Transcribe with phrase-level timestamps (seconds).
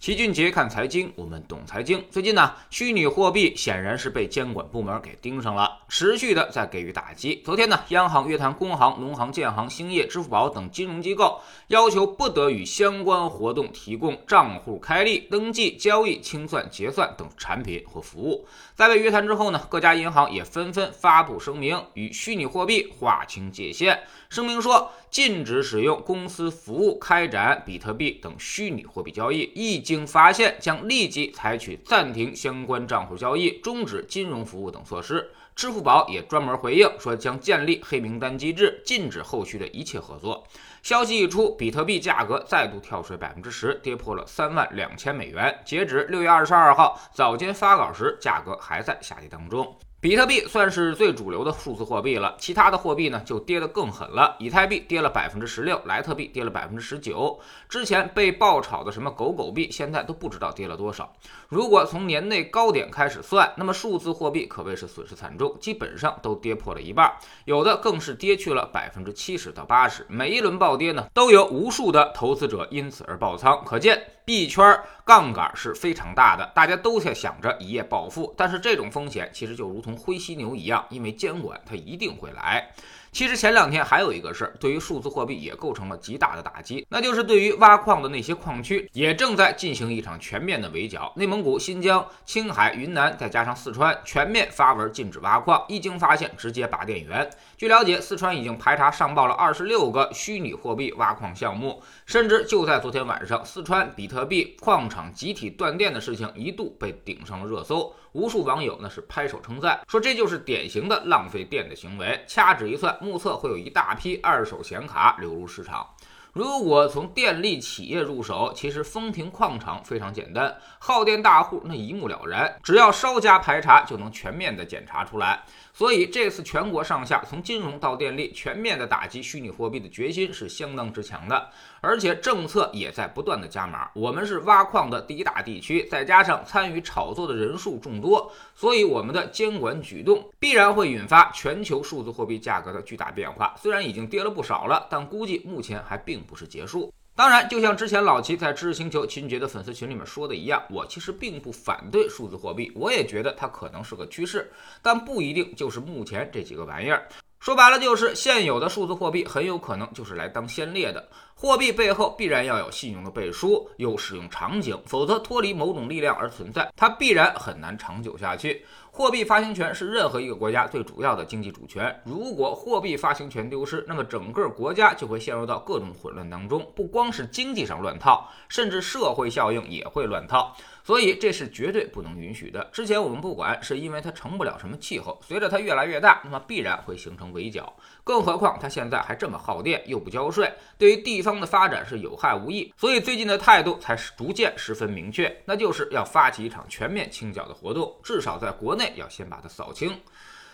[0.00, 2.02] 齐俊杰看财经，我们懂财经。
[2.10, 7.42] 最近呢，虚拟货币显然是被监管部门给盯上了，持续的在给予打击。
[7.44, 18.46] 昨天呢，央行约谈工行、农行、建行、兴业、支付宝等金融机构，要求不得与相关活动提供账户开立、登记、交易、清算、结算等产品或服务。
[18.76, 24.00] 在被约谈之后呢，各家银行也纷纷发布声明，与虚拟货币划清界限。
[24.28, 35.28] 声明说，禁止使用公司服务开展比特币等虚拟货币交易，一经发现，将立即采取暂停相关账户交易、终止金融服务等措施。
[35.60, 40.42] 支付宝也专门回应说，将建立黑名单机制，禁止后续的一切合作。
[40.82, 45.54] 消息一出，比特币价格再度跳水百分之十，跌破了三万两千美元。
[45.66, 49.76] 截止六月二十二号早间发稿时，价格还在下跌当中。
[50.02, 54.34] 比特币算是最主流的数字货币了，其他的货币呢就跌得更狠了。
[54.38, 57.38] 以太币跌了百分之十六，莱特币跌了百分之十九。
[57.68, 61.12] 之前被爆炒的什么狗狗币，现在都不知道跌了多少。
[61.50, 67.12] 如果从年内高点开始算，那么数字货币可谓是损失惨重，基本上都跌破了一半，
[67.44, 70.06] 有的更是跌去了百分之七十到八十。
[70.08, 74.64] 每一轮暴跌呢，都有无数的投资者因此而爆仓，可见币圈
[75.04, 78.32] 杠杆是非常大的，大家都在想着一夜暴富。
[78.34, 79.89] 但是这种风险其实就如同。
[79.96, 82.70] 灰犀牛一样，因为监管它一定会来。
[83.12, 91.12] 其实前两天还有一个事儿，对于数字货币也构成了极大的打击，那就是对于挖矿的那些矿区，也正在进行一场全面的围剿。
[91.16, 97.28] 内蒙古、新疆、青海、云南，再加上四川，全面发文禁止挖矿，一经发现直接拔电源。
[97.56, 112.24] 据了解，四川已经排查上报了二十六个虚拟货币挖矿项目，甚至就在昨天晚上，四川比特币矿场集体断电的事情一度被顶上了热搜，无数网友那是拍手称赞，说这就是典型的浪费电的行为。
[112.28, 112.96] 掐指一算。
[113.00, 115.86] 目测会有一大批二手显卡流入市场。
[116.32, 125.42] 如果从电力企业入手，其实丰平矿场非常简单，耗电大户那一目了然，只要稍加排查就能全面的检查出来。
[125.72, 131.48] 所以这次全国上下从金融到电力全面的打击虚拟货币的决心是相当之强的，
[131.80, 133.88] 而且政策也在不断的加码。
[133.94, 143.54] 我们是挖矿的第一大地区，再加上参与炒作的人数众多，所以我们的监管举动必然会引发全球数字货币价格的巨大变化。
[143.56, 146.92] 虽然已经跌了不少了，但估计目前还并并不是结束。
[147.16, 154.50] 当然，就像之前老齐在知识星球秦爵的粉丝群里面说的一样，我其实并不反对数字货币，我也觉得它可能是个趋势，
[154.82, 157.08] 但不一定就是目前这几个玩意儿。
[157.40, 161.08] 说白了，就是现有的数字货币很有可能就是来当先烈的。
[161.34, 168.62] 货币背后必然要有信用的背书，有使用场景，否则脱离某种力量而存在，它必然很难长久下去。
[168.92, 180.54] 货币发行权是任何一个国家最主要的经济主权，如果货币发行权丢失，那么整个国家就会陷入到各种混乱当中，不光是经济上乱套，甚至社会效应也会乱套。
[180.82, 182.68] 所以这是绝对不能允许的。
[182.72, 185.20] 之前我们不管，是因为它成不了什么气候。
[185.22, 187.72] 随着它越来越大，那么必然会形成围剿。
[188.02, 192.72] 更何况它现在还这么耗电，又不交税，对于地方的发展是有害无益。
[192.76, 199.90] 所以最近的态度才是逐渐十分明确，那就是要发起一场全面清剿的活动，至少在国内要先把它扫清。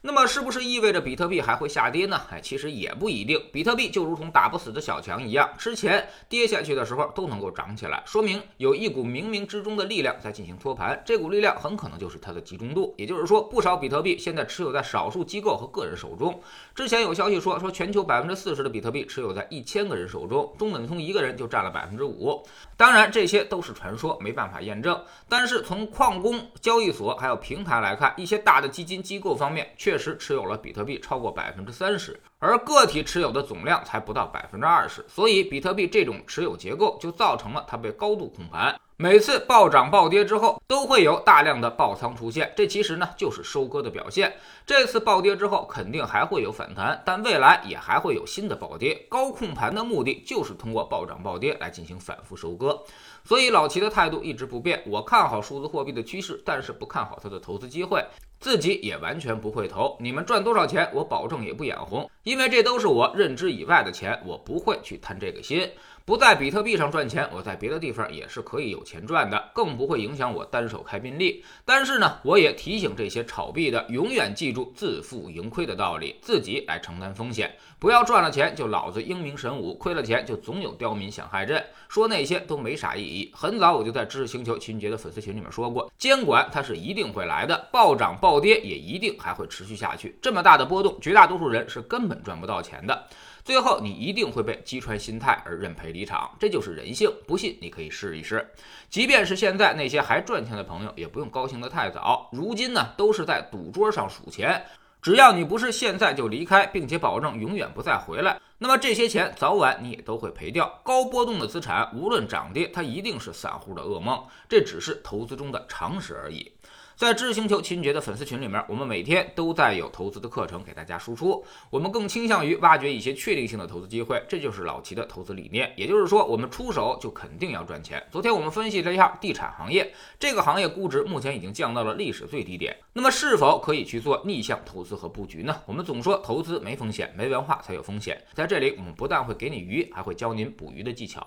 [0.00, 2.20] 那么是不是意味着比特币还会下跌呢？
[2.30, 3.40] 哎，其实也不一定。
[3.52, 11.02] 比特币就如同打不死的小强一样，之前跌下去的时候都能够涨起来，说明有一股冥冥之中的力量在进行托盘。
[11.04, 16.40] 这股力量很可能就是它的集中度，也就是说，不少比特币现在持有在少数机构和个人手中。
[16.74, 22.40] 之前有消息说，说全球百分之四十的比特币持有在一千个人手中，中本聪一个人就占了百分之五。
[22.76, 25.02] 当然，这些都是传说，没办法验证。
[25.28, 35.02] 但是从矿工、交易所还有平台来看，一些大的基金机构方面确实持有了比特币超过百分之三十，而个体持有的总量才不到百分之二十。
[35.08, 38.78] 所以，比特币这种持有结构就造成了它被高度控盘。
[38.98, 44.36] 每次暴涨暴跌之后，都会有大量的爆仓出现，这其实呢就是收割的表现。
[44.66, 49.06] 这次暴跌之后，肯定还会有反弹，但未来也还会有新的暴跌。
[49.08, 52.78] 高控盘的目的就是通过暴涨暴跌来进行反复收割。
[53.24, 58.04] 所以老齐的态度一直不变，我看好数字货币的趋势，但是不看好它的投资机会，
[58.40, 59.96] 自己也完全不会投。
[60.00, 65.68] 你们赚多少钱，我保证也不眼红，因为这都是我认知以外的钱，我不会去贪这个心。
[66.04, 71.44] 不在比特币上赚钱，我在别的地方也是可以有钱赚的，更不会影响我单手开宾利。
[71.66, 83.30] 但是呢，我也提醒这些炒币的，永远记住自负盈亏的道理，自己来承担风险，不要赚了钱就老子英明神武，亏了钱就总有刁民想害朕，说那些都没啥意义。
[83.34, 90.18] 很早我就在知识星球秦杰的粉丝群里面说过，监管它是一定会来的，暴涨暴暴跌也一定还会持续下去。
[90.20, 93.06] 这么大的波动，绝大多数人是根本赚不到钱的。
[93.42, 97.10] 最后你一定会被击穿心态而认赔离场，这就是人性。
[97.26, 98.46] 不信你可以试一试。
[98.90, 102.28] 即便是现在那些还赚钱的朋友，也不用高兴得太早。
[102.30, 104.62] 如今呢，都是在赌桌上数钱。
[105.00, 110.78] 只要你不是现在就离开，并且保证永远不再回来，那么这些钱早晚你也都会赔掉。
[110.82, 114.22] 高波动的资产，无论涨跌，它一定是散户的噩梦。
[114.48, 116.52] 这只是投资中的常识而已。
[116.98, 121.44] 在知识星球秦爵的粉丝群里面，我们每天都在有投资的课程给大家输出。
[121.70, 125.72] 我们更倾向于挖掘一些确定性的投资机会，这就是老齐的投资理念。
[125.76, 128.04] 也就是说，我们出手就肯定要赚钱。
[128.10, 132.76] 昨天我们分析了一下地产行业，这个行业估值目前已经降到了历史最低点。
[132.92, 135.56] 那么是否可以去做逆向投资和布局呢？
[135.66, 138.20] 我们总说投资没风险，没文化才有风险。
[138.34, 141.24] 在这里，我们不但会给你鱼，还会教您捕鱼的技巧。